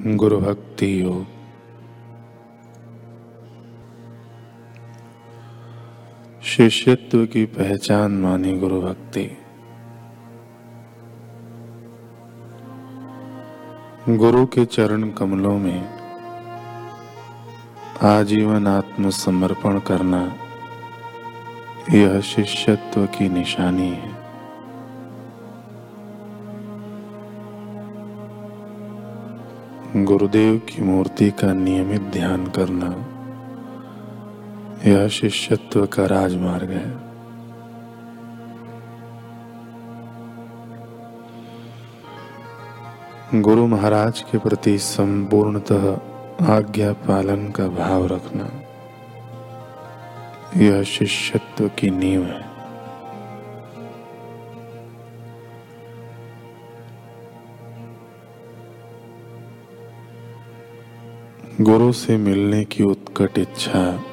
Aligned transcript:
गुरु 0.00 0.40
भक्ति 0.40 1.02
योग 1.02 1.26
शिष्यत्व 6.42 7.26
की 7.26 7.44
पहचान 7.44 8.12
मानी 8.12 8.58
गुरु 8.58 8.80
भक्ति 8.80 9.36
गुरु 14.08 14.46
के 14.46 14.64
चरण 14.64 15.10
कमलों 15.10 15.58
में 15.58 15.88
आजीवन 18.02 18.66
आत्मसमर्पण 18.66 19.78
करना 19.78 20.36
यह 21.90 22.20
शिष्यत्व 22.20 23.06
की 23.06 23.28
निशानी 23.28 23.88
है। 23.88 24.25
गुरुदेव 30.04 30.58
की 30.58 30.82
मूर्ति 30.82 31.30
का 31.30 31.52
नियमित 31.52 32.00
ध्यान 32.00 32.46
करना 32.46 32.86
यह 34.90 35.08
शिष्यत्व 35.08 35.86
का 35.86 36.06
राजमार्ग 36.06 36.70
है। 36.70 37.06
गुरु 43.42 43.66
महाराज 43.66 44.20
के 44.20 44.38
प्रति 44.38 44.78
संपूर्णतः 44.78 45.98
आज्ञा 46.56 46.92
पालन 46.92 47.50
का 47.50 47.68
भाव 47.68 48.06
रखना 48.06 48.50
यह 50.56 50.82
शिष्यत्व 50.82 51.68
की 51.68 51.90
नींव 51.90 52.22
है। 52.22 52.55
गुरु 61.60 61.92
से 61.92 62.16
मिलने 62.16 62.64
की 62.64 62.82
उत्कट 62.82 63.38
इच्छा 63.38 64.04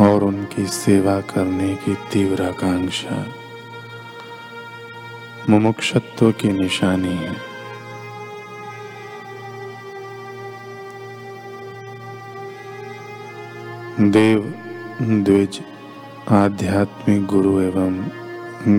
और 0.00 0.24
उनकी 0.24 0.66
सेवा 0.66 1.20
करने 1.20 1.74
की 1.74 1.94
तीव्र 1.94 2.42
आकांक्षा। 2.42 3.26
मुमुक्षत्व 5.50 6.32
की 6.32 6.48
निशानी 6.48 7.16
है। 7.16 7.36
देव, 14.10 14.54
द्विज, 15.02 15.62
आध्यात्मिक 16.28 17.26
गुरु 17.26 17.60
एवं 17.60 18.08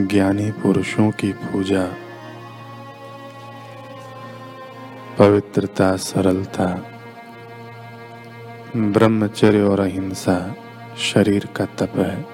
ज्ञानी 0.08 0.52
पुरुषों 0.52 1.12
की 1.12 1.32
पूजा। 1.32 1.88
पवित्रता, 5.20 5.98
सरलता 5.98 6.93
ब्रह्मचर्य 8.76 9.62
और 9.62 9.80
अहिंसा 9.80 10.56
शरीर 10.98 11.50
का 11.56 11.66
तप 11.66 11.92
है। 11.96 12.26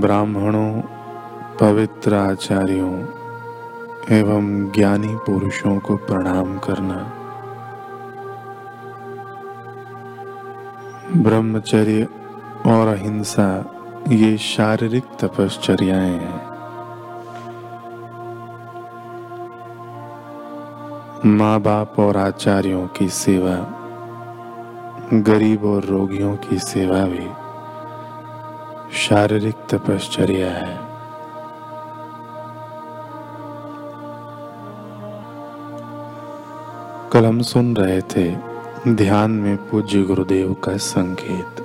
ब्राह्मणों, 0.00 0.80
पवित्र 1.60 2.14
आचार्यों 2.14 2.98
एवं 4.10 4.72
ज्ञानी 4.72 5.16
पुरुषों 5.16 5.78
को 5.78 5.96
प्रणाम 5.96 6.58
करना। 6.58 7.12
ब्रह्मचर्य 11.16 12.08
और 12.66 12.86
अहिंसा 12.88 13.74
ये 14.08 14.38
शारीरिक 14.38 15.04
तपश्चर्याएँ 15.20 16.18
हैं। 16.18 16.51
माँ 21.32 21.60
बाप 21.60 21.94
और 21.98 22.16
आचार्यों 22.16 22.86
की 22.86 23.08
सेवा, 23.08 23.54
गरीब 25.14 25.64
और 25.64 25.84
रोगियों 25.84 26.36
की 26.36 26.58
सेवा 26.58 27.04
भी 27.04 27.28
शारीरिक 28.96 29.54
तपश्चर्या 29.70 30.50
है। 30.50 30.76
कल 37.12 37.24
हम 37.24 37.42
सुन 37.42 37.76
रहे 37.76 38.00
थे, 38.00 38.36
ध्यान 38.88 39.30
में 39.30 39.56
पूज्य 39.56 40.02
गुरुदेव 40.02 40.54
का 40.54 40.76
संकेत। 40.76 41.61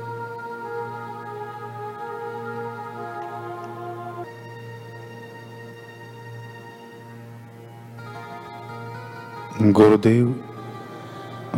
गुरुदेव, 9.67 10.27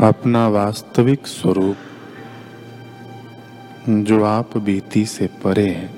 अपना 0.03 0.47
वास्तविक 0.47 1.27
स्वरूप 1.27 1.77
जो 3.89 4.23
आप 4.23 4.57
बीती 4.57 5.05
से 5.05 5.27
परे 5.43 5.67
है, 5.67 5.89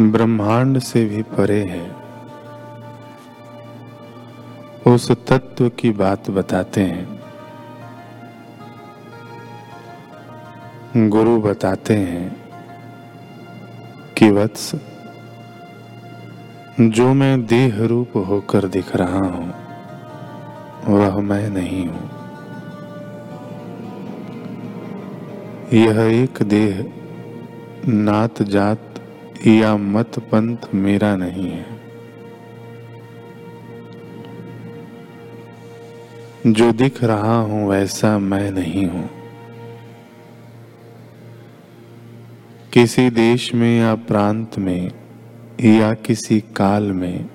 ब्रह्मांड 0.00 0.78
से 0.78 1.04
भी 1.04 1.22
परे 1.22 1.62
है, 1.64 1.86
उस 4.86 5.10
तत्व 5.28 5.68
की 5.68 5.90
बात 5.90 6.30
बताते 6.30 6.80
हैं। 6.80 7.06
गुरु 11.08 11.40
बताते 11.42 11.94
हैं 11.94 12.26
कि 14.18 14.30
वत्स 14.30 14.74
जो 16.80 17.14
मैं 17.14 17.46
देह 17.46 17.84
रूप 17.84 18.16
होकर 18.16 18.68
दिख 18.68 18.96
रहा 18.96 19.18
हूँ, 19.18 19.54
वह 20.84 21.20
मैं 21.20 21.50
नहीं 21.50 21.88
हूँ। 21.88 22.10
यह 25.72 26.22
एक 26.22 26.42
देह, 26.42 26.92
नात 27.88 28.42
जात 28.42 28.94
या 29.46 29.76
मत 29.76 30.18
पंथ 30.18 30.56
मेरा 30.74 31.16
नहीं 31.16 31.50
है। 31.50 31.66
जो 36.46 36.72
दिख 36.72 37.04
रहा 37.04 37.36
हूँ, 37.36 37.68
वैसा 37.68 38.18
मैं 38.18 38.50
नहीं 38.50 38.86
हूँ। 38.86 39.10
किसी 42.72 43.10
देश 43.10 43.54
में 43.54 43.80
या 43.80 43.94
प्रांत 43.94 44.58
में 44.58 45.07
या 45.60 45.94
किसी 45.94 46.40
काल 46.40 46.82
में, 46.82 47.30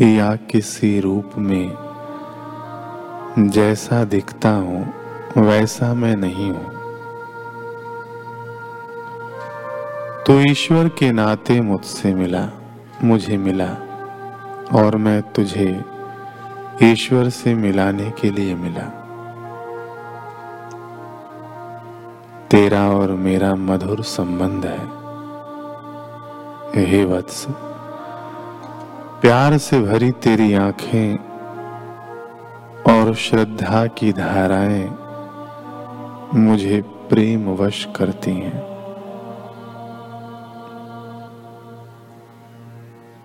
या 0.00 0.36
किसी 0.36 1.00
रूप 1.00 1.30
में, 1.38 1.74
जैसा 3.38 4.04
दिखता 4.04 4.50
हूँ, 4.50 4.94
वैसा 5.36 5.94
मैं 5.94 6.16
नहीं 6.16 6.50
हूँ। 6.50 6.66
तो 10.26 10.40
ईश्वर 10.40 10.88
के 10.88 11.12
नाते 11.12 11.60
मुझसे 11.60 12.14
मिला, 12.14 12.48
मुझे 13.04 13.36
मिला, 13.36 13.76
और 14.72 14.96
मैं 14.96 15.22
तुझे 15.22 15.84
ईश्वर 16.82 17.28
से 17.28 17.54
मिलाने 17.54 18.10
के 18.10 18.30
लिए 18.30 18.54
मिला। 18.54 18.96
तेरा 22.50 22.90
और 22.90 23.10
मेरा 23.10 23.54
मधुर 23.54 24.02
संबंध 24.02 24.66
है। 24.66 24.99
हे 26.74 27.04
वत्स, 27.04 27.46
प्यार 29.20 29.58
से 29.58 29.80
भरी 29.80 30.10
तेरी 30.10 30.54
आँखें 30.54 31.18
और 32.92 33.14
श्रद्धा 33.14 33.86
की 33.86 34.12
धाराएँ 34.12 34.90
मुझे 36.34 36.80
प्रेम 36.86 37.48
वश 37.50 37.88
करती 37.96 38.30
हैं। 38.30 38.60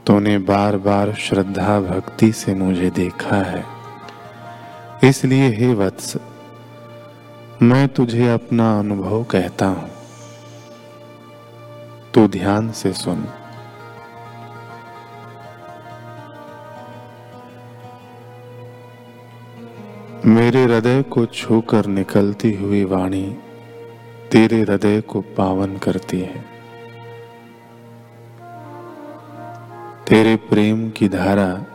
तूने 0.05 0.37
बार 0.37 0.77
बार 0.77 1.13
श्रद्धा 1.13 1.79
भक्ति 1.79 2.31
से 2.31 2.55
मुझे 2.55 2.89
देखा 2.89 3.35
है। 3.35 3.65
इसलिए 5.03 5.49
हे 5.49 5.73
वत्स, 5.73 6.17
मैं 7.61 7.87
तुझे 7.87 8.29
अपना 8.29 8.79
अनुभव 8.79 9.23
कहता 9.23 9.65
हूँ। 9.65 9.94
तो 12.15 12.27
ध्यान 12.27 12.71
से 12.71 12.93
सुन। 12.93 13.25
मेरे 20.25 20.63
हृदय 20.63 21.01
को 21.03 21.25
छूकर 21.25 21.85
निकलती 21.85 22.53
हुई 22.53 22.83
वाणी 22.83 23.23
तेरे 24.31 24.61
हृदय 24.61 25.01
को 25.01 25.21
पावन 25.21 25.77
करती 25.77 26.19
है। 26.19 26.45
तेरे 30.07 30.35
प्रेम 30.35 30.89
की 30.89 31.09
धारा 31.09 31.65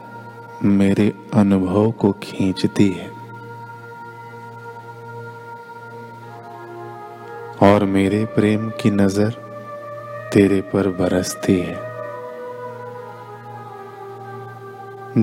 मेरे 0.62 1.12
अनुभव 1.34 1.90
को 1.90 2.12
खींचती 2.12 2.88
है। 2.88 3.10
और 7.62 7.84
मेरे 7.84 8.24
प्रेम 8.24 8.70
की 8.70 8.90
नज़र 8.90 9.49
तेरे 10.32 10.60
पर 10.60 10.88
बरसती 10.88 11.58
है। 11.60 11.78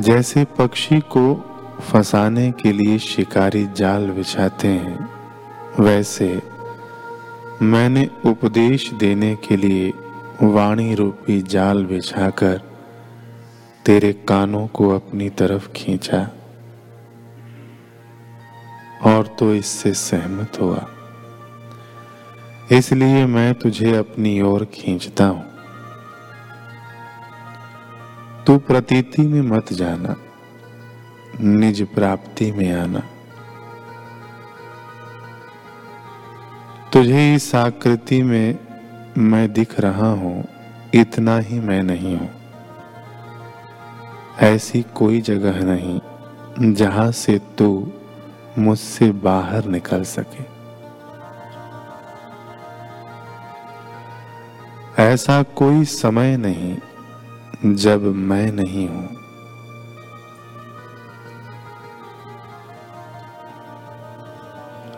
जैसे 0.02 0.44
पक्षी 0.58 1.00
को 1.00 1.34
फंसाने 1.82 2.52
के 2.52 2.72
लिए 2.72 2.98
शिकारी 3.00 3.66
जाल 3.76 4.10
बिछाते 4.10 4.68
हैं, 4.68 5.10
वैसे 5.80 6.42
मैंने 7.62 8.10
उपदेश 8.26 8.90
देने 8.94 9.36
के 9.36 9.58
लिए 9.58 9.94
वाणी 10.44 10.96
रूपी 10.96 11.42
जाल 11.42 11.86
बिछाकर 11.86 12.62
तेरे 13.86 14.14
कानों 14.28 14.68
को 14.68 14.90
अपनी 14.90 15.30
तरफ़ 15.30 15.72
खींचा, 15.72 16.22
और 19.06 19.36
तो 19.40 19.54
इससे 19.56 19.94
सहमत 19.94 20.62
हुआ। 20.62 20.86
इसलिए 22.72 23.26
मैं 23.26 23.54
तुझे 23.54 23.96
अपनी 23.96 24.42
ओर 24.42 24.66
खींचता 24.66 25.26
हूँ। 25.26 25.44
तू 28.48 28.58
प्रतीति 28.58 29.22
में 29.22 29.42
मत 29.42 29.72
जाना, 29.74 30.16
निज 31.42 31.82
प्राप्ति 31.88 32.52
में 32.52 32.72
आना। 32.74 33.04
तुझे 36.94 37.36
इस 37.36 37.54
आकृति 37.56 38.22
में 38.24 38.58
मैं 39.18 39.54
दिख 39.54 39.80
रहा 39.80 40.10
हूँ, 40.12 40.44
इतना 40.96 41.38
ही 41.40 41.60
मैं 41.60 41.82
नहीं 41.84 42.16
हूँ। 42.18 42.30
ऐसी 44.42 44.84
कोई 44.96 45.22
जगह 45.22 45.64
नहीं 45.64 46.74
जहाँ 46.74 47.12
से 47.14 47.40
तू 47.58 47.72
मुझसे 48.58 49.12
बाहर 49.12 49.66
निकल 49.66 50.04
सके। 50.04 50.57
ऐसा 55.00 55.44
कोई 55.56 55.84
समय 55.86 56.38
नहीं 56.38 57.76
जब 57.76 58.02
मैं 58.02 58.52
नहीं 58.52 58.88
हूँ। 58.88 59.10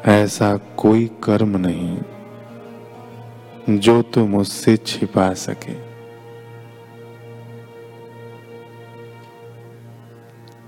ऐसा 0.05 0.59
कोई 0.77 1.11
कर्म 1.23 1.57
नहीं 1.57 1.99
जो 3.79 4.03
तू 4.03 4.27
मुझसे 4.27 4.77
छिपा 4.77 5.33
सके। 5.35 5.89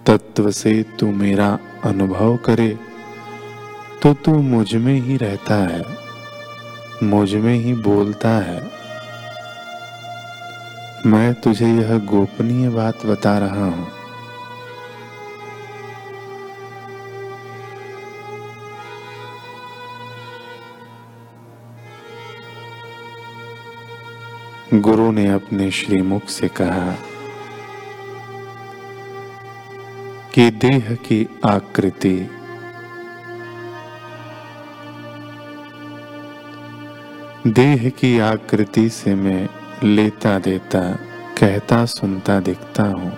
तत्व 0.05 0.51
से 0.51 0.83
तू 0.99 1.13
मेरा 1.13 1.59
अनुभव 1.85 2.37
करे 2.37 2.77
तो 4.03 4.15
तू 4.15 4.43
मुझमें 4.43 5.01
ही 5.01 5.17
रहता 5.17 5.65
है, 5.65 5.85
मुझमें 7.03 7.55
ही 7.55 7.81
बोलता 7.81 8.39
है। 8.39 8.80
मैं 11.05 11.33
तुझे 11.33 11.67
यह 11.67 11.97
गोपनीय 11.97 12.69
बात 12.69 13.05
बता 13.05 13.37
रहा 13.37 13.65
हूँ। 13.65 13.87
गुरु 24.73 25.11
ने 25.11 25.27
अपने 25.27 25.71
श्रीमुख 25.71 26.23
से 26.23 26.47
कहा 26.47 26.95
कि 30.35 30.51
देह 30.51 30.95
की 30.95 31.27
आकृति 31.45 32.29
देह 37.47 37.89
की 37.89 38.19
आकृति 38.19 38.89
से 38.89 39.15
मैं 39.15 39.60
लेता 39.83 40.37
देता, 40.39 40.79
कहता 41.37 41.85
सुनता 41.85 42.39
दिखता 42.39 42.83
हूँ, 42.83 43.11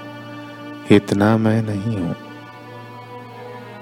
इतना 0.92 1.36
मैं 1.38 1.62
नहीं 1.62 1.98
हूँ। 1.98 2.16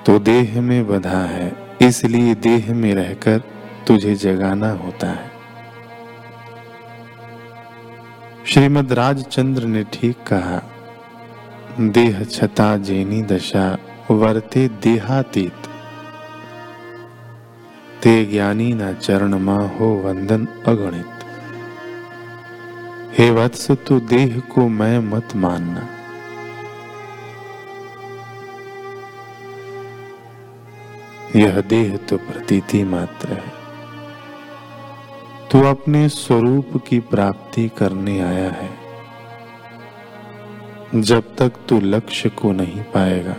तो 0.06 0.18
देह 0.20 0.60
में 0.62 0.88
बधा 0.88 1.20
है, 1.26 1.52
इसलिए 1.82 2.34
देह 2.38 2.74
में 2.74 2.94
रहकर 2.96 3.42
तुझे 3.88 4.16
जगाना 4.16 4.72
होता 4.76 5.08
है। 5.08 5.30
श्रीमद 8.46 8.94
राजचंद्र 8.94 9.66
ने 9.66 9.84
ठीक 9.94 10.24
कहा, 10.28 10.62
देह 11.80 12.24
छता 12.24 12.76
जेनी 12.80 13.22
दशा, 13.24 13.78
वर्ते 14.12 14.68
देहातीत। 14.84 15.70
ते 18.04 18.24
ज्ञानी 18.26 18.74
न 18.74 18.94
चरण 18.94 19.34
मा 19.40 19.58
हो 19.70 19.94
वंदन 20.06 20.48
अगणित। 20.68 21.21
हे 23.22 23.32
वत्स 23.32 23.72
तू 23.72 24.00
देह 24.00 24.40
को 24.40 24.68
मैं 24.68 25.00
मत 25.00 25.28
मानना। 25.36 25.90
यह 31.36 31.62
देह 31.62 31.98
तो 31.98 32.18
प्रतीति 32.18 32.84
मात्र 32.84 33.30
है। 33.30 33.54
तू 35.52 35.64
अपने 35.64 36.10
स्वरूप 36.10 36.84
की 36.88 37.00
प्राप्ति 37.00 37.70
करने 37.78 38.22
आया 38.22 38.52
है। 38.52 38.70
जब 40.96 41.36
तक 41.36 41.54
तू 41.70 41.80
लक्ष्य 41.80 42.30
को 42.30 42.52
नहीं 42.52 42.84
पाएगा, 42.84 43.36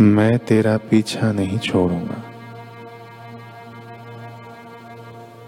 मैं 0.00 0.38
तेरा 0.38 0.76
पीछा 0.76 1.32
नहीं 1.32 1.58
छोड़ूँगा। 1.58 2.27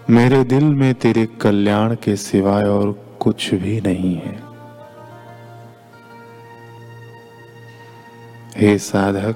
मेरे 0.09 0.43
दिल 0.43 0.63
में 0.63 0.93
तेरे 0.93 1.25
कल्याण 1.41 1.93
के 1.95 2.15
सिवाय 2.15 2.63
और 2.63 2.91
कुछ 3.19 3.53
भी 3.53 3.79
नहीं 3.81 4.15
है। 4.15 4.33
हे 8.57 8.77
साधक, 8.77 9.35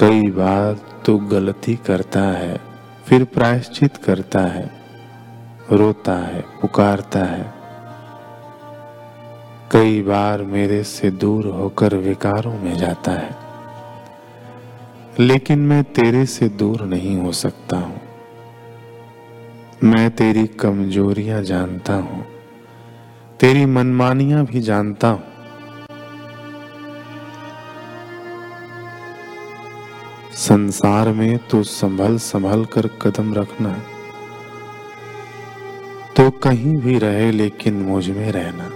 कई 0.00 0.30
बार 0.30 0.78
तो 1.06 1.16
गलती 1.28 1.74
करता 1.86 2.22
है, 2.22 2.60
फिर 3.06 3.24
प्रायश्चित 3.24 3.96
करता 3.96 4.40
है, 4.46 4.70
रोता 5.72 6.16
है, 6.18 6.40
पुकारता 6.62 7.24
है। 7.24 7.54
कई 9.72 10.02
बार 10.02 10.42
मेरे 10.44 10.82
से 10.84 11.10
दूर 11.12 11.46
होकर 11.52 11.96
विकारों 12.00 12.54
में 12.54 12.76
जाता 12.76 13.12
है, 13.12 13.36
लेकिन 15.20 15.58
मैं 15.58 15.82
तेरे 15.92 16.26
से 16.28 16.48
दूर 16.48 16.82
नहीं 16.86 17.16
हो 17.16 17.32
सकता 17.34 17.76
हूँ। 17.76 17.95
मैं 19.84 20.10
तेरी 20.10 20.46
कमजोरियाँ 20.60 21.42
जानता 21.42 21.94
हूँ, 21.94 22.24
तेरी 23.40 23.64
मनमानियाँ 23.66 24.44
भी 24.44 24.60
जानता 24.60 25.08
हूँ। 25.08 25.22
संसार 30.36 31.08
में 31.12 31.38
तो 31.50 31.62
संभल 31.62 32.16
संभल 32.18 32.64
कर 32.64 32.86
कदम 33.02 33.34
रखना 33.34 33.72
तो 36.16 36.30
कहीं 36.40 36.76
भी 36.76 36.98
रहे 36.98 37.30
लेकिन 37.32 37.82
मुझमें 37.82 38.30
रहना। 38.32 38.70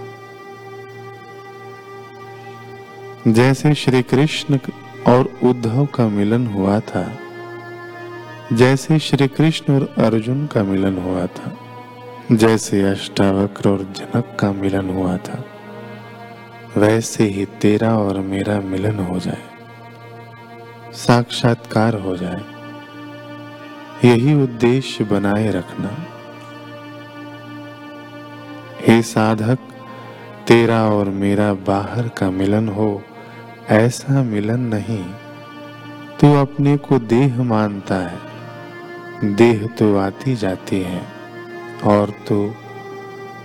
जैसे 3.27 3.73
श्री 3.75 4.01
कृष्ण 4.03 4.59
और 5.07 5.33
उद्धव 5.43 5.85
का 5.85 6.07
मिलन 6.09 6.47
हुआ 6.47 6.79
था 6.79 7.05
जैसे 8.53 8.99
श्री 8.99 9.27
कृष्ण 9.27 9.73
और 9.73 10.03
अर्जुन 10.03 10.47
का 10.47 10.63
मिलन 10.63 10.97
हुआ 10.97 11.25
था, 11.25 11.51
जैसे 12.31 12.81
अष्टावक्र 12.83 13.69
और 13.69 13.83
जनक 13.83 14.37
का 14.39 14.51
मिलन 14.51 14.89
हुआ 14.89 15.17
था, 15.17 15.43
वैसे 16.77 17.23
ही 17.23 17.45
तेरा 17.45 17.97
और 17.97 18.19
मेरा 18.19 18.59
मिलन 18.59 18.99
हो 18.99 19.19
जाए, 19.19 19.43
साक्षात्कार 20.93 21.95
हो 21.95 22.17
जाए। 22.17 22.41
यही 24.05 24.33
उद्देश्य 24.33 25.03
बनाए 25.03 25.51
रखना। 25.51 25.89
हे 28.87 29.01
साधक, 29.01 29.59
तेरा 30.47 30.83
और 30.89 31.09
मेरा 31.09 31.53
बाहर 31.53 32.07
का 32.07 32.31
मिलन 32.31 32.67
हो, 32.69 33.01
ऐसा 33.69 34.23
मिलन 34.23 34.59
नहीं। 34.59 35.05
तू 36.19 36.33
अपने 36.35 36.77
को 36.77 36.99
देह 36.99 37.43
मानता 37.43 37.95
है। 37.95 38.30
देह 39.23 39.65
तो 39.67 39.95
आती 39.97 40.35
जाती 40.35 40.79
है 40.81 41.01
और 41.83 42.09
तो 42.27 42.55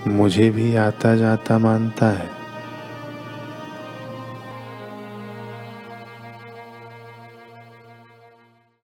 मुझे 0.07 0.49
भी 0.49 0.75
आता 0.75 1.15
जाता 1.15 1.57
मानता 1.57 2.09
है। 2.09 2.36